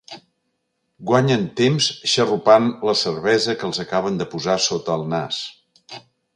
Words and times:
Guanyen 1.09 1.43
temps 1.59 1.89
xarrupant 2.15 2.71
la 2.91 2.97
cervesa 3.03 3.57
que 3.61 3.71
els 3.71 3.83
acaben 3.87 4.21
de 4.23 4.29
posar 4.35 4.59
sota 4.73 4.99
el 5.01 5.09
nas. 5.15 5.47